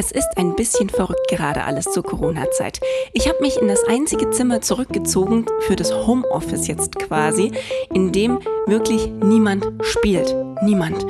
Es 0.00 0.12
ist 0.12 0.28
ein 0.36 0.54
bisschen 0.54 0.88
verrückt 0.88 1.26
gerade 1.28 1.64
alles 1.64 1.86
zur 1.86 2.04
Corona-Zeit. 2.04 2.78
Ich 3.14 3.26
habe 3.26 3.40
mich 3.40 3.60
in 3.60 3.66
das 3.66 3.82
einzige 3.82 4.30
Zimmer 4.30 4.60
zurückgezogen 4.60 5.44
für 5.62 5.74
das 5.74 5.92
Homeoffice 5.92 6.68
jetzt 6.68 6.96
quasi, 7.00 7.50
in 7.92 8.12
dem 8.12 8.38
wirklich 8.68 9.08
niemand 9.08 9.66
spielt. 9.82 10.36
Niemand. 10.62 11.04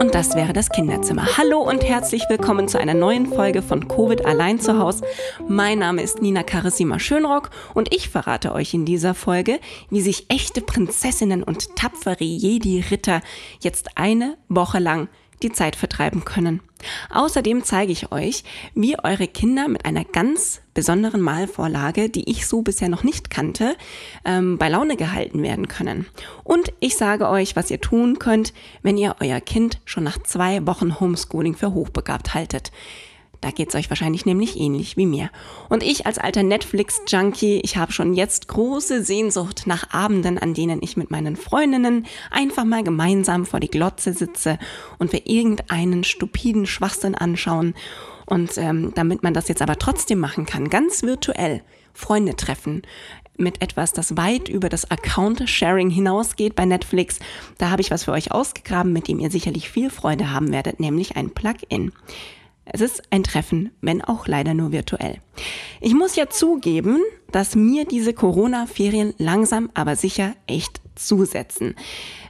Und 0.00 0.16
das 0.16 0.34
wäre 0.34 0.52
das 0.52 0.70
Kinderzimmer. 0.70 1.38
Hallo 1.38 1.60
und 1.60 1.84
herzlich 1.84 2.24
willkommen 2.28 2.66
zu 2.66 2.80
einer 2.80 2.94
neuen 2.94 3.26
Folge 3.26 3.62
von 3.62 3.86
Covid 3.86 4.26
allein 4.26 4.58
zu 4.58 4.76
Haus. 4.76 5.02
Mein 5.46 5.78
Name 5.78 6.02
ist 6.02 6.20
Nina 6.20 6.42
Karissima 6.42 6.98
Schönrock 6.98 7.50
und 7.74 7.94
ich 7.94 8.08
verrate 8.08 8.52
euch 8.54 8.74
in 8.74 8.84
dieser 8.84 9.14
Folge, 9.14 9.60
wie 9.88 10.00
sich 10.00 10.26
echte 10.30 10.62
Prinzessinnen 10.62 11.44
und 11.44 11.76
tapfere 11.76 12.24
Jedi-Ritter 12.24 13.20
jetzt 13.60 13.90
eine 13.96 14.36
Woche 14.48 14.80
lang 14.80 15.08
die 15.42 15.52
Zeit 15.52 15.76
vertreiben 15.76 16.24
können. 16.24 16.60
Außerdem 17.10 17.64
zeige 17.64 17.92
ich 17.92 18.10
euch, 18.12 18.44
wie 18.74 18.98
eure 18.98 19.28
Kinder 19.28 19.68
mit 19.68 19.84
einer 19.84 20.04
ganz 20.04 20.60
besonderen 20.74 21.20
Malvorlage, 21.20 22.08
die 22.08 22.28
ich 22.30 22.46
so 22.46 22.62
bisher 22.62 22.88
noch 22.88 23.02
nicht 23.02 23.30
kannte, 23.30 23.76
ähm, 24.24 24.58
bei 24.58 24.68
Laune 24.68 24.96
gehalten 24.96 25.42
werden 25.42 25.68
können. 25.68 26.06
Und 26.44 26.72
ich 26.80 26.96
sage 26.96 27.28
euch, 27.28 27.56
was 27.56 27.70
ihr 27.70 27.80
tun 27.80 28.18
könnt, 28.18 28.52
wenn 28.82 28.96
ihr 28.96 29.16
euer 29.20 29.40
Kind 29.40 29.80
schon 29.84 30.04
nach 30.04 30.18
zwei 30.22 30.66
Wochen 30.66 30.98
Homeschooling 30.98 31.54
für 31.54 31.72
hochbegabt 31.72 32.34
haltet. 32.34 32.72
Da 33.42 33.50
geht's 33.50 33.74
euch 33.74 33.90
wahrscheinlich 33.90 34.24
nämlich 34.24 34.56
ähnlich 34.56 34.96
wie 34.96 35.04
mir. 35.04 35.28
Und 35.68 35.82
ich 35.82 36.06
als 36.06 36.18
alter 36.18 36.44
Netflix-Junkie, 36.44 37.60
ich 37.64 37.76
habe 37.76 37.90
schon 37.90 38.14
jetzt 38.14 38.46
große 38.46 39.02
Sehnsucht 39.02 39.66
nach 39.66 39.92
Abenden, 39.92 40.38
an 40.38 40.54
denen 40.54 40.80
ich 40.80 40.96
mit 40.96 41.10
meinen 41.10 41.34
Freundinnen 41.34 42.06
einfach 42.30 42.64
mal 42.64 42.84
gemeinsam 42.84 43.44
vor 43.44 43.58
die 43.58 43.68
Glotze 43.68 44.12
sitze 44.12 44.60
und 45.00 45.12
wir 45.12 45.26
irgendeinen 45.26 46.04
stupiden 46.04 46.66
Schwachsinn 46.66 47.16
anschauen. 47.16 47.74
Und 48.26 48.56
ähm, 48.58 48.92
damit 48.94 49.24
man 49.24 49.34
das 49.34 49.48
jetzt 49.48 49.60
aber 49.60 49.76
trotzdem 49.76 50.20
machen 50.20 50.46
kann, 50.46 50.70
ganz 50.70 51.02
virtuell, 51.02 51.64
Freunde 51.94 52.36
treffen, 52.36 52.82
mit 53.36 53.60
etwas, 53.60 53.92
das 53.92 54.16
weit 54.16 54.48
über 54.48 54.68
das 54.68 54.88
Account-Sharing 54.88 55.90
hinausgeht 55.90 56.54
bei 56.54 56.64
Netflix. 56.64 57.18
Da 57.58 57.70
habe 57.70 57.82
ich 57.82 57.90
was 57.90 58.04
für 58.04 58.12
euch 58.12 58.30
ausgegraben, 58.30 58.92
mit 58.92 59.08
dem 59.08 59.18
ihr 59.18 59.32
sicherlich 59.32 59.68
viel 59.68 59.90
Freude 59.90 60.30
haben 60.30 60.52
werdet, 60.52 60.78
nämlich 60.78 61.16
ein 61.16 61.30
Plugin. 61.30 61.90
Es 62.64 62.80
ist 62.80 63.02
ein 63.10 63.24
Treffen, 63.24 63.72
wenn 63.80 64.02
auch 64.02 64.28
leider 64.28 64.54
nur 64.54 64.70
virtuell. 64.70 65.18
Ich 65.80 65.94
muss 65.94 66.14
ja 66.14 66.28
zugeben, 66.28 67.00
dass 67.32 67.56
mir 67.56 67.84
diese 67.84 68.14
Corona-Ferien 68.14 69.14
langsam 69.18 69.70
aber 69.74 69.96
sicher 69.96 70.34
echt 70.46 70.80
zusetzen. 70.94 71.74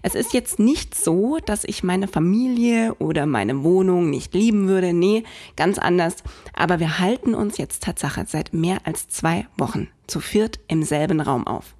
Es 0.02 0.14
ist 0.14 0.32
jetzt 0.32 0.58
nicht 0.58 0.94
so, 0.94 1.38
dass 1.44 1.64
ich 1.64 1.82
meine 1.82 2.08
Familie 2.08 2.94
oder 2.94 3.26
meine 3.26 3.62
Wohnung 3.62 4.08
nicht 4.08 4.32
lieben 4.34 4.68
würde. 4.68 4.92
Nee, 4.94 5.24
ganz 5.56 5.78
anders. 5.78 6.16
Aber 6.54 6.80
wir 6.80 6.98
halten 6.98 7.34
uns 7.34 7.58
jetzt 7.58 7.82
Tatsache 7.82 8.24
seit 8.26 8.54
mehr 8.54 8.78
als 8.84 9.08
zwei 9.08 9.46
Wochen 9.58 9.88
zu 10.06 10.20
viert 10.20 10.60
im 10.68 10.82
selben 10.82 11.20
Raum 11.20 11.46
auf. 11.46 11.74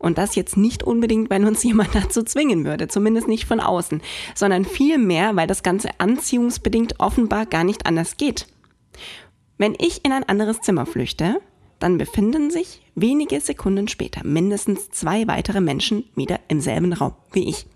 Und 0.00 0.18
das 0.18 0.34
jetzt 0.34 0.56
nicht 0.56 0.82
unbedingt, 0.82 1.30
weil 1.30 1.44
uns 1.44 1.62
jemand 1.64 1.94
dazu 1.94 2.24
zwingen 2.24 2.64
würde, 2.64 2.88
zumindest 2.88 3.28
nicht 3.28 3.44
von 3.44 3.60
außen, 3.60 4.02
sondern 4.34 4.64
vielmehr, 4.64 5.36
weil 5.36 5.46
das 5.46 5.62
Ganze 5.62 5.90
anziehungsbedingt 5.98 6.98
offenbar 6.98 7.46
gar 7.46 7.62
nicht 7.62 7.86
anders 7.86 8.16
geht. 8.16 8.46
Wenn 9.58 9.76
ich 9.78 10.04
in 10.04 10.12
ein 10.12 10.26
anderes 10.28 10.62
Zimmer 10.62 10.86
flüchte, 10.86 11.40
dann 11.78 11.98
befinden 11.98 12.50
sich 12.50 12.82
wenige 12.94 13.40
Sekunden 13.40 13.88
später 13.88 14.24
mindestens 14.24 14.90
zwei 14.90 15.26
weitere 15.28 15.60
Menschen 15.60 16.04
wieder 16.14 16.40
im 16.48 16.60
selben 16.60 16.92
Raum 16.92 17.14
wie 17.32 17.48
ich. 17.48 17.66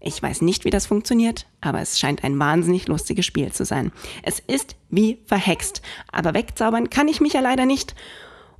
Ich 0.00 0.20
weiß 0.20 0.42
nicht, 0.42 0.64
wie 0.64 0.70
das 0.70 0.86
funktioniert, 0.86 1.46
aber 1.60 1.80
es 1.80 2.00
scheint 2.00 2.24
ein 2.24 2.36
wahnsinnig 2.36 2.88
lustiges 2.88 3.24
Spiel 3.24 3.52
zu 3.52 3.64
sein. 3.64 3.92
Es 4.24 4.40
ist 4.40 4.74
wie 4.90 5.18
verhext, 5.26 5.82
aber 6.10 6.34
wegzaubern 6.34 6.90
kann 6.90 7.06
ich 7.06 7.20
mich 7.20 7.34
ja 7.34 7.40
leider 7.40 7.66
nicht. 7.66 7.94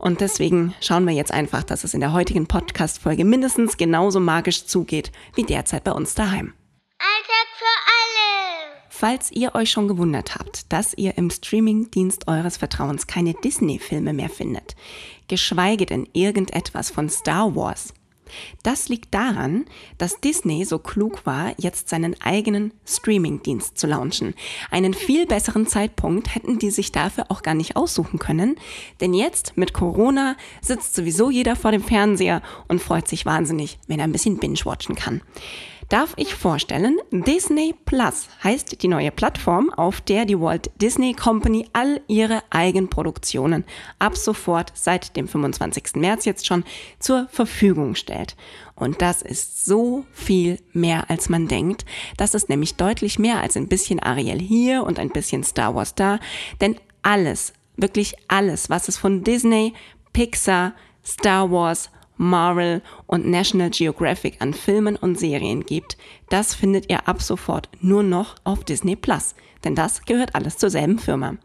Und 0.03 0.21
deswegen 0.21 0.75
schauen 0.81 1.07
wir 1.07 1.15
jetzt 1.15 1.31
einfach, 1.31 1.63
dass 1.63 1.85
es 1.85 1.95
in 1.95 2.01
der 2.01 2.13
heutigen 2.13 2.49
Podcast-Folge 2.49 3.25
mindestens 3.25 3.77
genauso 3.77 4.19
magisch 4.19 4.67
zugeht 4.67 5.13
wie 5.37 5.45
derzeit 5.45 5.85
bei 5.85 5.93
uns 5.93 6.17
daheim. 6.17 6.55
Alltag 6.99 7.47
für 7.57 7.65
alle! 7.87 8.83
Falls 8.89 9.31
ihr 9.31 9.55
euch 9.55 9.71
schon 9.71 9.87
gewundert 9.87 10.35
habt, 10.35 10.73
dass 10.73 10.93
ihr 10.95 11.17
im 11.17 11.31
Streamingdienst 11.31 12.27
eures 12.27 12.57
Vertrauens 12.57 13.07
keine 13.07 13.35
Disney-Filme 13.35 14.13
mehr 14.13 14.29
findet, 14.29 14.75
geschweige 15.29 15.87
denn 15.87 16.09
irgendetwas 16.13 16.91
von 16.91 17.09
Star 17.09 17.55
Wars, 17.55 17.95
das 18.63 18.89
liegt 18.89 19.15
daran, 19.15 19.65
dass 19.99 20.21
Disney 20.21 20.65
so 20.65 20.79
klug 20.79 21.27
war, 21.27 21.53
jetzt 21.59 21.89
seinen 21.89 22.21
eigenen 22.21 22.73
Streaming-Dienst 22.87 23.79
zu 23.79 23.87
launchen. 23.87 24.35
Einen 24.71 24.95
viel 24.95 25.27
besseren 25.27 25.67
Zeitpunkt 25.67 26.35
hätten 26.35 26.59
die 26.59 26.71
sich 26.71 26.93
dafür 26.93 27.27
auch 27.29 27.43
gar 27.43 27.55
nicht 27.55 27.77
aussuchen 27.77 28.19
können, 28.19 28.57
denn 29.01 29.15
jetzt 29.15 29.57
mit 29.57 29.73
Corona 29.73 30.37
sitzt 30.61 30.95
sowieso 30.95 31.31
jeder 31.31 31.57
vor 31.57 31.73
dem 31.73 31.83
Fernseher 31.83 32.43
und 32.69 32.83
freut 32.83 33.09
sich 33.09 33.27
wahnsinnig, 33.27 33.79
wenn 33.87 33.99
er 33.99 34.05
ein 34.05 34.13
bisschen 34.13 34.39
binge-watchen 34.39 34.95
kann 34.95 35.23
darf 35.93 36.15
ich 36.17 36.35
vorstellen, 36.35 36.99
Disney 37.11 37.75
Plus 37.85 38.27
heißt 38.43 38.83
die 38.83 38.89
neue 38.89 39.11
Plattform, 39.11 39.71
auf 39.71 40.01
der 40.01 40.25
die 40.25 40.41
Walt 40.41 40.71
Disney 40.81 41.13
Company 41.13 41.69
all 41.75 42.01
ihre 42.09 42.43
Eigenproduktionen 42.49 43.65
ab 43.99 44.17
sofort 44.17 44.73
seit 44.75 45.17
dem 45.17 45.29
25. 45.29 45.97
März 45.97 46.25
jetzt 46.25 46.47
schon 46.47 46.65
zur 46.99 47.29
Verfügung 47.31 47.95
stellt. 47.95 48.22
Und 48.75 49.03
das 49.03 49.23
ist 49.23 49.65
so 49.65 50.05
viel 50.13 50.59
mehr, 50.73 51.11
als 51.11 51.29
man 51.29 51.49
denkt. 51.49 51.85
Das 52.17 52.35
ist 52.35 52.49
nämlich 52.49 52.77
deutlich 52.77 53.19
mehr 53.19 53.41
als 53.41 53.57
ein 53.57 53.69
bisschen 53.69 54.01
Ariel 54.01 54.41
hier 54.41 54.85
und 54.85 54.99
ein 54.99 55.11
bisschen 55.11 55.45
Star 55.45 55.75
Wars 55.75 55.95
da. 55.95 56.19
Denn 56.61 56.77
alles, 57.03 57.53
wirklich 57.77 58.15
alles, 58.29 58.71
was 58.71 58.89
es 58.89 58.97
von 58.97 59.25
Disney, 59.25 59.75
Pixar, 60.13 60.75
Star 61.05 61.51
Wars, 61.51 61.91
Marvel 62.17 62.83
und 63.07 63.27
National 63.27 63.71
Geographic 63.71 64.41
an 64.41 64.55
Filmen 64.55 64.97
und 64.97 65.19
Serien 65.19 65.65
gibt, 65.65 65.97
das 66.29 66.55
findet 66.55 66.91
ihr 66.91 67.09
ab 67.09 67.21
sofort 67.23 67.69
nur 67.81 68.03
noch 68.03 68.37
auf 68.45 68.65
Disney 68.65 68.97
Plus. 68.97 69.35
Denn 69.65 69.75
das 69.75 70.03
gehört 70.03 70.35
alles 70.35 70.57
zur 70.57 70.71
selben 70.71 70.99
Firma. 70.99 71.37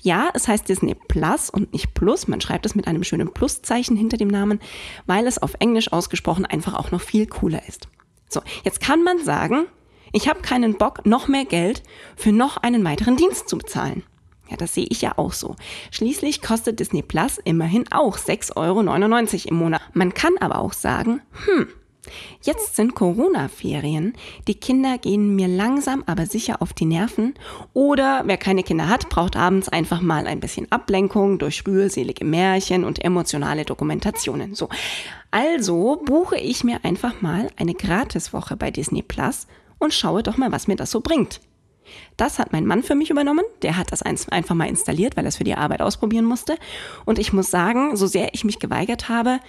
Ja, 0.00 0.30
es 0.34 0.48
heißt 0.48 0.68
Disney 0.68 0.94
Plus 0.94 1.50
und 1.50 1.72
nicht 1.72 1.94
Plus. 1.94 2.28
Man 2.28 2.40
schreibt 2.40 2.66
es 2.66 2.74
mit 2.74 2.86
einem 2.86 3.04
schönen 3.04 3.32
Pluszeichen 3.32 3.96
hinter 3.96 4.16
dem 4.16 4.28
Namen, 4.28 4.60
weil 5.06 5.26
es 5.26 5.38
auf 5.38 5.54
Englisch 5.58 5.92
ausgesprochen 5.92 6.46
einfach 6.46 6.74
auch 6.74 6.90
noch 6.90 7.00
viel 7.00 7.26
cooler 7.26 7.66
ist. 7.68 7.88
So, 8.28 8.40
jetzt 8.64 8.80
kann 8.80 9.02
man 9.02 9.24
sagen, 9.24 9.66
ich 10.12 10.28
habe 10.28 10.40
keinen 10.40 10.78
Bock, 10.78 11.04
noch 11.04 11.28
mehr 11.28 11.44
Geld 11.44 11.82
für 12.16 12.32
noch 12.32 12.56
einen 12.56 12.84
weiteren 12.84 13.16
Dienst 13.16 13.48
zu 13.48 13.58
bezahlen. 13.58 14.02
Ja, 14.48 14.56
das 14.56 14.74
sehe 14.74 14.86
ich 14.88 15.02
ja 15.02 15.18
auch 15.18 15.32
so. 15.32 15.56
Schließlich 15.90 16.40
kostet 16.40 16.78
Disney 16.78 17.02
Plus 17.02 17.38
immerhin 17.38 17.84
auch 17.90 18.16
6,99 18.16 18.56
Euro 18.56 18.80
im 19.48 19.56
Monat. 19.56 19.82
Man 19.92 20.14
kann 20.14 20.34
aber 20.38 20.60
auch 20.60 20.72
sagen, 20.72 21.20
hm, 21.46 21.68
Jetzt 22.42 22.76
sind 22.76 22.94
Corona-Ferien. 22.94 24.14
Die 24.46 24.54
Kinder 24.54 24.98
gehen 24.98 25.36
mir 25.36 25.48
langsam 25.48 26.02
aber 26.06 26.26
sicher 26.26 26.62
auf 26.62 26.72
die 26.72 26.84
Nerven. 26.84 27.34
Oder 27.72 28.22
wer 28.26 28.36
keine 28.36 28.62
Kinder 28.62 28.88
hat, 28.88 29.08
braucht 29.08 29.36
abends 29.36 29.68
einfach 29.68 30.00
mal 30.00 30.26
ein 30.26 30.40
bisschen 30.40 30.70
Ablenkung 30.70 31.38
durch 31.38 31.66
rührselige 31.66 32.24
Märchen 32.24 32.84
und 32.84 33.04
emotionale 33.04 33.64
Dokumentationen. 33.64 34.54
So. 34.54 34.68
Also 35.30 36.02
buche 36.04 36.38
ich 36.38 36.64
mir 36.64 36.84
einfach 36.84 37.20
mal 37.20 37.50
eine 37.56 37.74
Gratiswoche 37.74 38.56
bei 38.56 38.70
Disney 38.70 39.02
Plus 39.02 39.46
und 39.78 39.92
schaue 39.92 40.22
doch 40.22 40.36
mal, 40.36 40.52
was 40.52 40.68
mir 40.68 40.76
das 40.76 40.90
so 40.90 41.00
bringt. 41.00 41.40
Das 42.16 42.38
hat 42.38 42.52
mein 42.52 42.66
Mann 42.66 42.82
für 42.82 42.94
mich 42.94 43.10
übernommen. 43.10 43.44
Der 43.62 43.76
hat 43.76 43.92
das 43.92 44.02
einfach 44.02 44.54
mal 44.54 44.68
installiert, 44.68 45.16
weil 45.16 45.24
er 45.24 45.28
es 45.28 45.36
für 45.36 45.44
die 45.44 45.54
Arbeit 45.54 45.82
ausprobieren 45.82 46.24
musste. 46.24 46.56
Und 47.04 47.18
ich 47.18 47.32
muss 47.32 47.50
sagen, 47.50 47.96
so 47.96 48.06
sehr 48.06 48.34
ich 48.34 48.44
mich 48.44 48.58
geweigert 48.58 49.08
habe, 49.08 49.40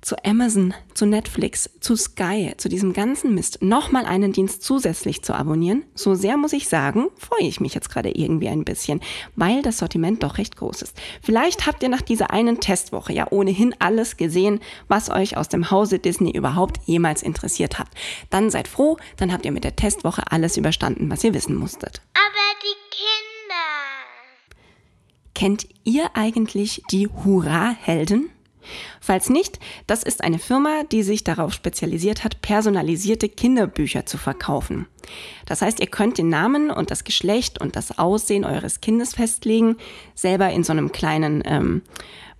zu 0.00 0.16
Amazon, 0.24 0.74
zu 0.94 1.06
Netflix, 1.06 1.70
zu 1.80 1.96
Sky, 1.96 2.52
zu 2.56 2.68
diesem 2.68 2.92
ganzen 2.92 3.34
Mist 3.34 3.62
nochmal 3.62 4.06
einen 4.06 4.32
Dienst 4.32 4.62
zusätzlich 4.62 5.22
zu 5.22 5.34
abonnieren, 5.34 5.84
so 5.94 6.14
sehr 6.14 6.36
muss 6.36 6.52
ich 6.52 6.68
sagen, 6.68 7.08
freue 7.16 7.46
ich 7.46 7.60
mich 7.60 7.74
jetzt 7.74 7.90
gerade 7.90 8.10
irgendwie 8.10 8.48
ein 8.48 8.64
bisschen, 8.64 9.00
weil 9.34 9.62
das 9.62 9.78
Sortiment 9.78 10.22
doch 10.22 10.38
recht 10.38 10.56
groß 10.56 10.82
ist. 10.82 10.96
Vielleicht 11.22 11.66
habt 11.66 11.82
ihr 11.82 11.88
nach 11.88 12.02
dieser 12.02 12.30
einen 12.30 12.60
Testwoche 12.60 13.12
ja 13.12 13.26
ohnehin 13.30 13.74
alles 13.78 14.16
gesehen, 14.16 14.60
was 14.88 15.10
euch 15.10 15.36
aus 15.36 15.48
dem 15.48 15.70
Hause 15.70 15.98
Disney 15.98 16.30
überhaupt 16.30 16.78
jemals 16.86 17.22
interessiert 17.22 17.78
hat. 17.78 17.88
Dann 18.30 18.50
seid 18.50 18.68
froh, 18.68 18.96
dann 19.16 19.32
habt 19.32 19.44
ihr 19.44 19.52
mit 19.52 19.64
der 19.64 19.76
Testwoche 19.76 20.22
alles 20.30 20.56
überstanden, 20.56 21.10
was 21.10 21.24
ihr 21.24 21.34
wissen 21.34 21.56
musstet. 21.56 22.00
Aber 22.14 22.26
die 22.62 22.76
Kinder. 22.90 23.06
Kennt 25.34 25.66
ihr 25.84 26.10
eigentlich 26.14 26.82
die 26.90 27.08
Hurra-Helden? 27.08 28.30
Falls 29.00 29.30
nicht, 29.30 29.58
das 29.86 30.02
ist 30.02 30.22
eine 30.22 30.38
Firma, 30.38 30.82
die 30.90 31.02
sich 31.02 31.24
darauf 31.24 31.52
spezialisiert 31.52 32.24
hat, 32.24 32.42
personalisierte 32.42 33.28
Kinderbücher 33.28 34.06
zu 34.06 34.18
verkaufen. 34.18 34.86
Das 35.46 35.62
heißt, 35.62 35.80
ihr 35.80 35.86
könnt 35.86 36.18
den 36.18 36.28
Namen 36.28 36.70
und 36.70 36.90
das 36.90 37.04
Geschlecht 37.04 37.60
und 37.60 37.76
das 37.76 37.98
Aussehen 37.98 38.44
eures 38.44 38.80
Kindes 38.80 39.14
festlegen, 39.14 39.76
selber 40.14 40.50
in 40.50 40.64
so 40.64 40.72
einem 40.72 40.92
kleinen 40.92 41.42
ähm, 41.44 41.82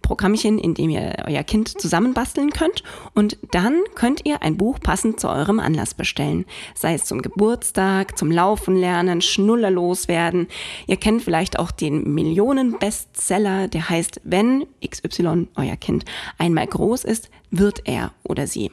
Programmchen, 0.07 0.59
in 0.59 0.75
dem 0.75 0.91
ihr 0.91 1.25
euer 1.27 1.43
Kind 1.43 1.81
zusammenbasteln 1.81 2.51
könnt. 2.51 2.85
Und 3.15 3.39
dann 3.51 3.83
könnt 3.95 4.25
ihr 4.25 4.43
ein 4.43 4.57
Buch 4.57 4.79
passend 4.79 5.19
zu 5.19 5.29
eurem 5.29 5.59
Anlass 5.59 5.95
bestellen. 5.95 6.45
Sei 6.75 6.95
es 6.95 7.05
zum 7.05 7.23
Geburtstag, 7.23 8.17
zum 8.17 8.31
Laufen 8.31 8.77
lernen, 8.77 9.21
Schnuller 9.21 9.71
loswerden. 9.71 10.47
Ihr 10.87 10.97
kennt 10.97 11.23
vielleicht 11.23 11.59
auch 11.59 11.73
den 11.73 12.15
Millionen-Bestseller, 12.15 13.69
der 13.69 13.89
heißt, 13.89 14.21
wenn 14.23 14.67
XY, 14.87 15.49
euer 15.57 15.77
Kind, 15.77 16.05
einmal 16.39 16.69
groß 16.69 17.05
ist, 17.05 17.29
wird 17.51 17.83
er 17.85 18.13
oder 18.23 18.47
sie. 18.47 18.71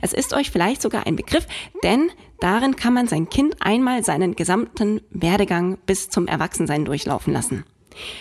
Es 0.00 0.12
ist 0.12 0.34
euch 0.34 0.50
vielleicht 0.50 0.82
sogar 0.82 1.06
ein 1.06 1.16
Begriff, 1.16 1.46
denn 1.82 2.10
darin 2.40 2.76
kann 2.76 2.94
man 2.94 3.08
sein 3.08 3.28
Kind 3.28 3.56
einmal 3.60 4.04
seinen 4.04 4.36
gesamten 4.36 5.00
Werdegang 5.10 5.78
bis 5.86 6.10
zum 6.10 6.26
Erwachsensein 6.26 6.84
durchlaufen 6.84 7.32
lassen. 7.32 7.64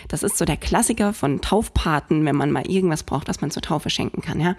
Das 0.08 0.24
ist 0.24 0.38
so 0.38 0.46
der 0.46 0.58
Klassiker 0.58 1.14
von 1.14 1.42
Taufpaten, 1.42 2.26
wenn 2.26 2.36
man 2.36 2.52
mal 2.52 2.70
irgendwas 2.70 3.04
braucht, 3.04 3.28
was 3.28 3.42
man 3.42 3.52
zur 3.52 3.62
Taufe 3.62 3.90
schenken 3.90 4.22
kann. 4.22 4.40
Ja? 4.40 4.56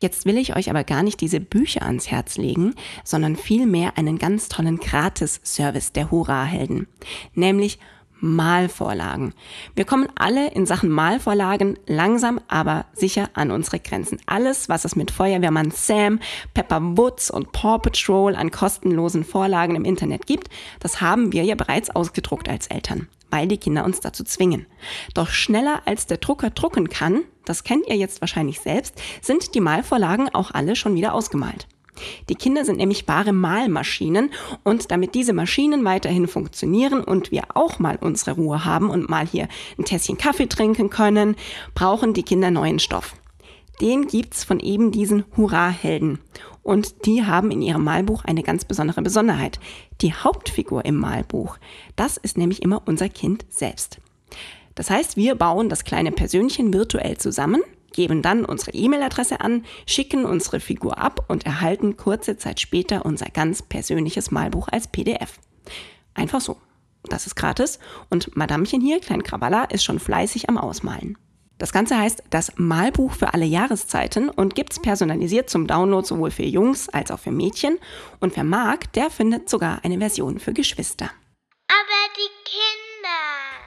Jetzt 0.00 0.26
will 0.26 0.36
ich 0.36 0.56
euch 0.56 0.70
aber 0.70 0.84
gar 0.84 1.02
nicht 1.02 1.20
diese 1.20 1.40
Bücher 1.40 1.82
ans 1.82 2.10
Herz 2.10 2.36
legen, 2.36 2.74
sondern 3.04 3.36
vielmehr 3.36 3.96
einen 3.96 4.18
ganz 4.18 4.48
tollen 4.48 4.78
Gratis-Service 4.78 5.92
der 5.92 6.10
Hurra-Helden, 6.10 6.88
nämlich 7.34 7.78
Malvorlagen. 8.20 9.34
Wir 9.74 9.84
kommen 9.84 10.08
alle 10.14 10.50
in 10.52 10.66
Sachen 10.66 10.90
Malvorlagen 10.90 11.78
langsam, 11.86 12.40
aber 12.48 12.86
sicher 12.92 13.30
an 13.34 13.50
unsere 13.50 13.80
Grenzen. 13.80 14.20
Alles, 14.26 14.68
was 14.68 14.84
es 14.84 14.96
mit 14.96 15.10
Feuerwehrmann 15.10 15.70
Sam, 15.70 16.20
Pepper 16.54 16.80
Woods 16.96 17.30
und 17.30 17.52
Paw 17.52 17.78
Patrol 17.78 18.36
an 18.36 18.50
kostenlosen 18.50 19.24
Vorlagen 19.24 19.76
im 19.76 19.84
Internet 19.84 20.26
gibt, 20.26 20.48
das 20.80 21.00
haben 21.00 21.32
wir 21.32 21.44
ja 21.44 21.54
bereits 21.54 21.90
ausgedruckt 21.90 22.48
als 22.48 22.66
Eltern 22.66 23.08
weil 23.30 23.46
die 23.46 23.58
Kinder 23.58 23.84
uns 23.84 24.00
dazu 24.00 24.24
zwingen. 24.24 24.66
Doch 25.14 25.28
schneller 25.28 25.82
als 25.84 26.06
der 26.06 26.18
Drucker 26.18 26.50
drucken 26.50 26.88
kann, 26.88 27.22
das 27.44 27.64
kennt 27.64 27.86
ihr 27.86 27.96
jetzt 27.96 28.20
wahrscheinlich 28.20 28.60
selbst, 28.60 29.00
sind 29.22 29.54
die 29.54 29.60
Malvorlagen 29.60 30.28
auch 30.34 30.50
alle 30.50 30.76
schon 30.76 30.94
wieder 30.94 31.14
ausgemalt. 31.14 31.68
Die 32.28 32.34
Kinder 32.34 32.64
sind 32.64 32.78
nämlich 32.78 33.08
wahre 33.08 33.32
Malmaschinen 33.32 34.30
und 34.64 34.90
damit 34.90 35.14
diese 35.14 35.32
Maschinen 35.32 35.84
weiterhin 35.84 36.28
funktionieren 36.28 37.02
und 37.02 37.30
wir 37.30 37.44
auch 37.54 37.78
mal 37.78 37.98
unsere 38.00 38.32
Ruhe 38.32 38.64
haben 38.64 38.90
und 38.90 39.08
mal 39.08 39.26
hier 39.26 39.48
ein 39.78 39.84
Tässchen 39.84 40.18
Kaffee 40.18 40.46
trinken 40.46 40.90
können, 40.90 41.36
brauchen 41.74 42.14
die 42.14 42.22
Kinder 42.22 42.50
neuen 42.50 42.78
Stoff. 42.78 43.14
Den 43.80 44.06
gibt's 44.06 44.44
von 44.44 44.60
eben 44.60 44.92
diesen 44.92 45.24
Hurra-Helden. 45.36 46.18
Und 46.62 47.06
die 47.06 47.24
haben 47.24 47.50
in 47.50 47.62
ihrem 47.62 47.82
Malbuch 47.82 48.24
eine 48.24 48.42
ganz 48.42 48.66
besondere 48.66 49.00
Besonderheit. 49.00 49.58
Die 50.02 50.12
Hauptfigur 50.12 50.84
im 50.84 50.96
Malbuch, 50.96 51.56
das 51.96 52.18
ist 52.18 52.36
nämlich 52.36 52.62
immer 52.62 52.82
unser 52.84 53.08
Kind 53.08 53.46
selbst. 53.48 53.98
Das 54.74 54.90
heißt, 54.90 55.16
wir 55.16 55.34
bauen 55.34 55.68
das 55.70 55.84
kleine 55.84 56.12
Persönchen 56.12 56.72
virtuell 56.72 57.16
zusammen, 57.16 57.62
geben 57.92 58.22
dann 58.22 58.44
unsere 58.44 58.72
E-Mail-Adresse 58.72 59.40
an, 59.40 59.64
schicken 59.86 60.24
unsere 60.24 60.60
Figur 60.60 60.98
ab 60.98 61.24
und 61.28 61.46
erhalten 61.46 61.96
kurze 61.96 62.36
Zeit 62.36 62.60
später 62.60 63.04
unser 63.04 63.26
ganz 63.26 63.62
persönliches 63.62 64.30
Malbuch 64.30 64.68
als 64.68 64.88
PDF. 64.88 65.38
Einfach 66.14 66.40
so. 66.40 66.56
Das 67.04 67.26
ist 67.26 67.34
gratis 67.34 67.78
und 68.10 68.36
Madamchen 68.36 68.82
hier, 68.82 69.00
Klein 69.00 69.22
Krawalla, 69.22 69.64
ist 69.64 69.84
schon 69.84 69.98
fleißig 69.98 70.48
am 70.50 70.58
Ausmalen. 70.58 71.16
Das 71.60 71.72
Ganze 71.72 71.98
heißt 71.98 72.24
das 72.30 72.52
Malbuch 72.56 73.12
für 73.12 73.34
alle 73.34 73.44
Jahreszeiten 73.44 74.30
und 74.30 74.54
gibt's 74.54 74.80
personalisiert 74.80 75.50
zum 75.50 75.66
Download 75.66 76.06
sowohl 76.06 76.30
für 76.30 76.42
Jungs 76.42 76.88
als 76.88 77.10
auch 77.10 77.18
für 77.18 77.30
Mädchen. 77.30 77.78
Und 78.18 78.34
wer 78.36 78.44
mag, 78.44 78.90
der 78.94 79.10
findet 79.10 79.50
sogar 79.50 79.84
eine 79.84 79.98
Version 79.98 80.38
für 80.38 80.54
Geschwister. 80.54 81.10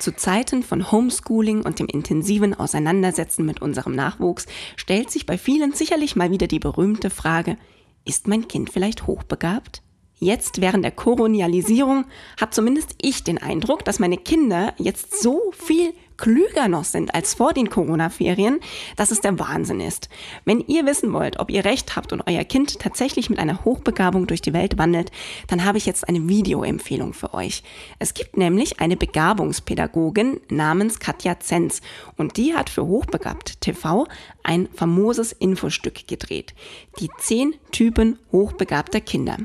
Zu 0.03 0.13
Zeiten 0.13 0.63
von 0.63 0.91
Homeschooling 0.91 1.61
und 1.61 1.79
dem 1.79 1.87
intensiven 1.87 2.53
Auseinandersetzen 2.53 3.45
mit 3.45 3.61
unserem 3.61 3.95
Nachwuchs 3.95 4.47
stellt 4.75 5.09
sich 5.09 5.25
bei 5.25 5.37
vielen 5.37 5.71
sicherlich 5.71 6.17
mal 6.17 6.29
wieder 6.29 6.47
die 6.47 6.59
berühmte 6.59 7.09
Frage, 7.09 7.55
ist 8.03 8.27
mein 8.27 8.49
Kind 8.49 8.69
vielleicht 8.69 9.07
hochbegabt? 9.07 9.81
Jetzt 10.19 10.59
während 10.59 10.83
der 10.83 10.91
Kolonialisierung 10.91 12.03
habe 12.37 12.51
zumindest 12.51 12.95
ich 13.01 13.23
den 13.23 13.37
Eindruck, 13.37 13.85
dass 13.85 13.99
meine 13.99 14.17
Kinder 14.17 14.73
jetzt 14.77 15.21
so 15.21 15.39
viel 15.53 15.93
klüger 16.23 16.69
noch 16.69 16.85
sind 16.85 17.13
als 17.13 17.33
vor 17.33 17.51
den 17.51 17.69
Corona-Ferien, 17.69 18.61
dass 18.95 19.11
es 19.11 19.19
der 19.19 19.37
Wahnsinn 19.39 19.81
ist. 19.81 20.07
Wenn 20.45 20.61
ihr 20.61 20.85
wissen 20.85 21.11
wollt, 21.11 21.37
ob 21.37 21.51
ihr 21.51 21.65
recht 21.65 21.97
habt 21.97 22.13
und 22.13 22.25
euer 22.25 22.45
Kind 22.45 22.79
tatsächlich 22.79 23.29
mit 23.29 23.39
einer 23.39 23.65
Hochbegabung 23.65 24.25
durch 24.25 24.39
die 24.39 24.53
Welt 24.53 24.77
wandelt, 24.77 25.11
dann 25.47 25.65
habe 25.65 25.77
ich 25.77 25.85
jetzt 25.85 26.07
eine 26.07 26.29
Videoempfehlung 26.29 27.11
für 27.11 27.33
euch. 27.33 27.61
Es 27.99 28.13
gibt 28.13 28.37
nämlich 28.37 28.79
eine 28.79 28.95
Begabungspädagogin 28.95 30.39
namens 30.47 30.99
Katja 30.99 31.41
Zenz 31.41 31.81
und 32.15 32.37
die 32.37 32.53
hat 32.53 32.69
für 32.69 32.87
Hochbegabt 32.87 33.59
TV 33.59 34.07
ein 34.43 34.69
famoses 34.73 35.33
Infostück 35.33 36.07
gedreht. 36.07 36.53
Die 37.01 37.09
zehn 37.17 37.53
Typen 37.73 38.17
hochbegabter 38.31 39.01
Kinder. 39.01 39.39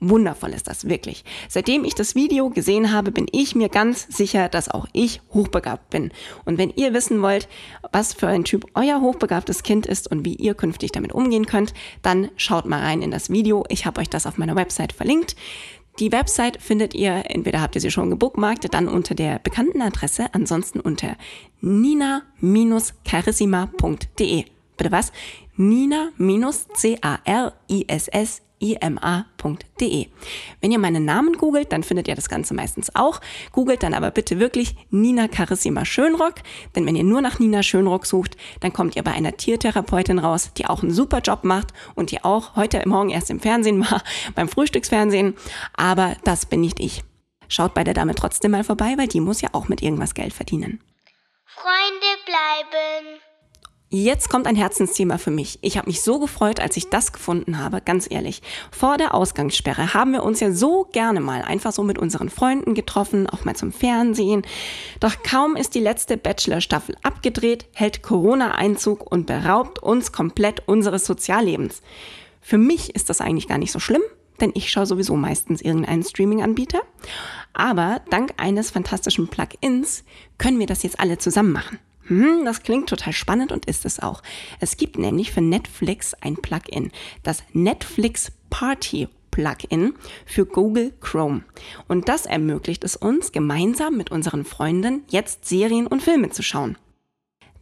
Wundervoll 0.00 0.50
ist 0.50 0.66
das 0.66 0.88
wirklich. 0.88 1.24
Seitdem 1.48 1.84
ich 1.84 1.94
das 1.94 2.14
Video 2.14 2.48
gesehen 2.48 2.90
habe, 2.90 3.12
bin 3.12 3.26
ich 3.32 3.54
mir 3.54 3.68
ganz 3.68 4.06
sicher, 4.08 4.48
dass 4.48 4.70
auch 4.70 4.86
ich 4.94 5.20
hochbegabt 5.34 5.90
bin. 5.90 6.10
Und 6.46 6.56
wenn 6.56 6.70
ihr 6.70 6.94
wissen 6.94 7.20
wollt, 7.20 7.48
was 7.92 8.14
für 8.14 8.28
ein 8.28 8.44
Typ 8.44 8.64
euer 8.74 9.02
hochbegabtes 9.02 9.62
Kind 9.62 9.84
ist 9.86 10.10
und 10.10 10.24
wie 10.24 10.34
ihr 10.34 10.54
künftig 10.54 10.92
damit 10.92 11.12
umgehen 11.12 11.44
könnt, 11.44 11.74
dann 12.00 12.30
schaut 12.36 12.64
mal 12.64 12.80
rein 12.80 13.02
in 13.02 13.10
das 13.10 13.28
Video. 13.28 13.64
Ich 13.68 13.84
habe 13.84 14.00
euch 14.00 14.08
das 14.08 14.24
auf 14.26 14.38
meiner 14.38 14.56
Website 14.56 14.94
verlinkt. 14.94 15.36
Die 15.98 16.12
Website 16.12 16.62
findet 16.62 16.94
ihr, 16.94 17.24
entweder 17.26 17.60
habt 17.60 17.74
ihr 17.74 17.82
sie 17.82 17.90
schon 17.90 18.08
gebookmarkt, 18.08 18.72
dann 18.72 18.88
unter 18.88 19.14
der 19.14 19.38
bekannten 19.38 19.82
Adresse, 19.82 20.32
ansonsten 20.32 20.80
unter 20.80 21.18
nina-carissima.de. 21.60 24.44
Bitte 24.78 24.92
was? 24.92 25.12
Nina-C-A-R-I-S-S 25.56 26.10
ima.de. 28.60 30.06
Wenn 30.60 30.70
ihr 30.70 30.78
meinen 30.78 31.04
Namen 31.04 31.32
googelt, 31.32 31.72
dann 31.72 31.82
findet 31.82 32.06
ihr 32.06 32.14
das 32.14 32.28
Ganze 32.28 32.54
meistens 32.54 32.94
auch. 32.94 33.20
Googelt 33.52 33.82
dann 33.82 33.94
aber 33.94 34.10
bitte 34.10 34.38
wirklich 34.38 34.76
Nina 34.90 35.26
Carissima 35.26 35.84
Schönrock, 35.84 36.34
denn 36.76 36.86
wenn 36.86 36.94
ihr 36.94 37.04
nur 37.04 37.22
nach 37.22 37.38
Nina 37.38 37.62
Schönrock 37.62 38.06
sucht, 38.06 38.36
dann 38.60 38.72
kommt 38.72 38.94
ihr 38.96 39.02
bei 39.02 39.12
einer 39.12 39.36
Tiertherapeutin 39.36 40.18
raus, 40.18 40.52
die 40.56 40.66
auch 40.66 40.82
einen 40.82 40.92
super 40.92 41.20
Job 41.20 41.42
macht 41.42 41.68
und 41.94 42.10
die 42.10 42.22
auch 42.22 42.54
heute 42.54 42.86
Morgen 42.86 43.10
erst 43.10 43.30
im 43.30 43.40
Fernsehen 43.40 43.80
war, 43.80 44.02
beim 44.34 44.48
Frühstücksfernsehen. 44.48 45.34
Aber 45.74 46.16
das 46.24 46.46
bin 46.46 46.60
nicht 46.60 46.78
ich. 46.80 47.02
Schaut 47.48 47.74
bei 47.74 47.82
der 47.82 47.94
Dame 47.94 48.14
trotzdem 48.14 48.52
mal 48.52 48.62
vorbei, 48.62 48.94
weil 48.96 49.08
die 49.08 49.20
muss 49.20 49.40
ja 49.40 49.48
auch 49.52 49.68
mit 49.68 49.82
irgendwas 49.82 50.14
Geld 50.14 50.32
verdienen. 50.32 50.80
Freunde 51.46 52.16
bleiben. 52.26 53.29
Jetzt 53.92 54.28
kommt 54.28 54.46
ein 54.46 54.54
Herzensthema 54.54 55.18
für 55.18 55.32
mich. 55.32 55.58
Ich 55.62 55.76
habe 55.76 55.88
mich 55.88 56.02
so 56.02 56.20
gefreut, 56.20 56.60
als 56.60 56.76
ich 56.76 56.90
das 56.90 57.12
gefunden 57.12 57.58
habe, 57.58 57.80
ganz 57.80 58.06
ehrlich. 58.08 58.40
Vor 58.70 58.98
der 58.98 59.14
Ausgangssperre 59.14 59.94
haben 59.94 60.12
wir 60.12 60.22
uns 60.22 60.38
ja 60.38 60.52
so 60.52 60.88
gerne 60.92 61.18
mal 61.18 61.42
einfach 61.42 61.72
so 61.72 61.82
mit 61.82 61.98
unseren 61.98 62.30
Freunden 62.30 62.74
getroffen, 62.74 63.28
auch 63.28 63.44
mal 63.44 63.56
zum 63.56 63.72
Fernsehen. 63.72 64.42
Doch 65.00 65.24
kaum 65.24 65.56
ist 65.56 65.74
die 65.74 65.80
letzte 65.80 66.16
Bachelor-Staffel 66.16 66.94
abgedreht, 67.02 67.66
hält 67.74 68.04
Corona 68.04 68.54
Einzug 68.54 69.10
und 69.10 69.26
beraubt 69.26 69.80
uns 69.80 70.12
komplett 70.12 70.68
unseres 70.68 71.04
Soziallebens. 71.04 71.82
Für 72.40 72.58
mich 72.58 72.94
ist 72.94 73.10
das 73.10 73.20
eigentlich 73.20 73.48
gar 73.48 73.58
nicht 73.58 73.72
so 73.72 73.80
schlimm, 73.80 74.02
denn 74.40 74.52
ich 74.54 74.70
schaue 74.70 74.86
sowieso 74.86 75.16
meistens 75.16 75.62
irgendeinen 75.62 76.04
Streaming-Anbieter. 76.04 76.82
Aber 77.54 78.02
dank 78.08 78.34
eines 78.36 78.70
fantastischen 78.70 79.26
Plugins 79.26 80.04
können 80.38 80.60
wir 80.60 80.66
das 80.68 80.84
jetzt 80.84 81.00
alle 81.00 81.18
zusammen 81.18 81.50
machen. 81.50 81.80
Hm, 82.10 82.44
das 82.44 82.64
klingt 82.64 82.88
total 82.88 83.12
spannend 83.12 83.52
und 83.52 83.66
ist 83.66 83.86
es 83.86 84.00
auch. 84.00 84.22
Es 84.58 84.76
gibt 84.76 84.98
nämlich 84.98 85.30
für 85.30 85.40
Netflix 85.40 86.12
ein 86.14 86.36
Plugin, 86.36 86.90
das 87.22 87.44
Netflix 87.52 88.32
Party 88.50 89.08
Plugin 89.30 89.94
für 90.26 90.44
Google 90.44 90.92
Chrome. 91.00 91.44
Und 91.86 92.08
das 92.08 92.26
ermöglicht 92.26 92.82
es 92.82 92.96
uns, 92.96 93.30
gemeinsam 93.30 93.96
mit 93.96 94.10
unseren 94.10 94.44
Freunden 94.44 95.04
jetzt 95.08 95.46
Serien 95.46 95.86
und 95.86 96.02
Filme 96.02 96.30
zu 96.30 96.42
schauen. 96.42 96.76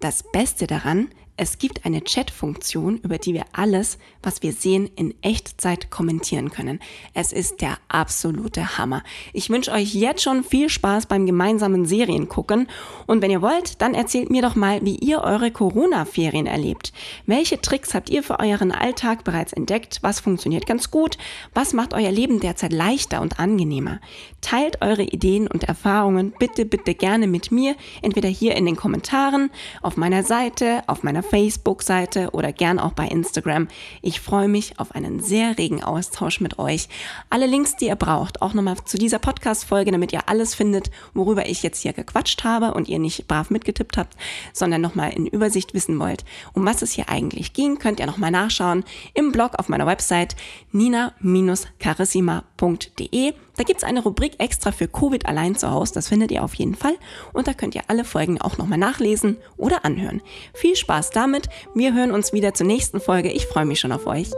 Das 0.00 0.22
Beste 0.22 0.66
daran, 0.66 1.08
es 1.38 1.58
gibt 1.58 1.86
eine 1.86 2.02
Chat-Funktion, 2.02 2.98
über 2.98 3.16
die 3.16 3.32
wir 3.32 3.44
alles, 3.52 3.98
was 4.24 4.42
wir 4.42 4.52
sehen, 4.52 4.90
in 4.96 5.14
Echtzeit 5.22 5.88
kommentieren 5.88 6.50
können. 6.50 6.80
Es 7.14 7.32
ist 7.32 7.60
der 7.60 7.78
absolute 7.86 8.76
Hammer. 8.76 9.04
Ich 9.32 9.48
wünsche 9.48 9.70
euch 9.70 9.94
jetzt 9.94 10.22
schon 10.22 10.42
viel 10.42 10.68
Spaß 10.68 11.06
beim 11.06 11.26
gemeinsamen 11.26 11.86
Serien 11.86 12.28
gucken. 12.28 12.66
Und 13.06 13.22
wenn 13.22 13.30
ihr 13.30 13.40
wollt, 13.40 13.80
dann 13.80 13.94
erzählt 13.94 14.30
mir 14.30 14.42
doch 14.42 14.56
mal, 14.56 14.84
wie 14.84 14.96
ihr 14.96 15.20
eure 15.20 15.52
Corona-Ferien 15.52 16.46
erlebt. 16.46 16.92
Welche 17.26 17.60
Tricks 17.60 17.94
habt 17.94 18.10
ihr 18.10 18.24
für 18.24 18.40
euren 18.40 18.72
Alltag 18.72 19.22
bereits 19.22 19.52
entdeckt? 19.52 20.00
Was 20.02 20.18
funktioniert 20.18 20.66
ganz 20.66 20.90
gut? 20.90 21.18
Was 21.54 21.72
macht 21.72 21.94
euer 21.94 22.10
Leben 22.10 22.40
derzeit 22.40 22.72
leichter 22.72 23.20
und 23.20 23.38
angenehmer? 23.38 24.00
Teilt 24.40 24.82
eure 24.82 25.04
Ideen 25.04 25.46
und 25.46 25.64
Erfahrungen 25.64 26.34
bitte, 26.36 26.64
bitte 26.64 26.94
gerne 26.94 27.28
mit 27.28 27.52
mir, 27.52 27.76
entweder 28.02 28.28
hier 28.28 28.56
in 28.56 28.66
den 28.66 28.76
Kommentaren, 28.76 29.50
auf 29.82 29.96
meiner 29.96 30.24
Seite, 30.24 30.82
auf 30.88 31.04
meiner 31.04 31.22
Facebook-Seite 31.30 32.30
oder 32.32 32.52
gern 32.52 32.78
auch 32.78 32.92
bei 32.92 33.06
Instagram. 33.06 33.68
Ich 34.02 34.20
freue 34.20 34.48
mich 34.48 34.78
auf 34.78 34.94
einen 34.94 35.20
sehr 35.20 35.58
regen 35.58 35.82
Austausch 35.82 36.40
mit 36.40 36.58
euch. 36.58 36.88
Alle 37.30 37.46
Links, 37.46 37.76
die 37.76 37.86
ihr 37.86 37.96
braucht, 37.96 38.42
auch 38.42 38.54
nochmal 38.54 38.76
zu 38.84 38.98
dieser 38.98 39.18
Podcast-Folge, 39.18 39.92
damit 39.92 40.12
ihr 40.12 40.28
alles 40.28 40.54
findet, 40.54 40.90
worüber 41.14 41.46
ich 41.46 41.62
jetzt 41.62 41.82
hier 41.82 41.92
gequatscht 41.92 42.44
habe 42.44 42.74
und 42.74 42.88
ihr 42.88 42.98
nicht 42.98 43.28
brav 43.28 43.50
mitgetippt 43.50 43.96
habt, 43.96 44.16
sondern 44.52 44.80
nochmal 44.80 45.12
in 45.12 45.26
Übersicht 45.26 45.74
wissen 45.74 45.98
wollt, 45.98 46.24
um 46.52 46.64
was 46.64 46.82
es 46.82 46.92
hier 46.92 47.08
eigentlich 47.08 47.52
ging, 47.52 47.78
könnt 47.78 48.00
ihr 48.00 48.06
nochmal 48.06 48.30
nachschauen 48.30 48.84
im 49.14 49.32
Blog 49.32 49.58
auf 49.58 49.68
meiner 49.68 49.86
Website 49.86 50.36
nina-carissima.de. 50.72 53.34
Da 53.58 53.64
gibt's 53.64 53.84
eine 53.84 54.02
Rubrik 54.02 54.36
extra 54.38 54.72
für 54.72 54.88
Covid 54.88 55.26
allein 55.26 55.56
zu 55.56 55.70
Hause, 55.70 55.92
das 55.92 56.08
findet 56.08 56.30
ihr 56.30 56.44
auf 56.44 56.54
jeden 56.54 56.76
Fall. 56.76 56.94
Und 57.32 57.48
da 57.48 57.52
könnt 57.52 57.74
ihr 57.74 57.82
alle 57.88 58.04
Folgen 58.04 58.40
auch 58.40 58.56
nochmal 58.56 58.78
nachlesen 58.78 59.36
oder 59.56 59.84
anhören. 59.84 60.22
Viel 60.54 60.76
Spaß 60.76 61.10
damit. 61.10 61.48
Wir 61.74 61.92
hören 61.92 62.12
uns 62.12 62.32
wieder 62.32 62.54
zur 62.54 62.66
nächsten 62.66 63.00
Folge. 63.00 63.30
Ich 63.32 63.46
freue 63.46 63.66
mich 63.66 63.80
schon 63.80 63.92
auf 63.92 64.06
euch. 64.06 64.30